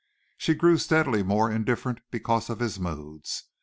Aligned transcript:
She 0.39 0.55
grew 0.55 0.79
steadily 0.79 1.21
more 1.21 1.51
indifferent 1.51 1.99
because 2.09 2.49
of 2.49 2.57
his 2.59 2.79
moods. 2.79 3.43